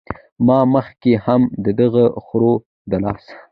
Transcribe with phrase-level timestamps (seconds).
[0.45, 2.53] ما مخکښې هم د دغه خرو
[2.89, 3.33] د لاسه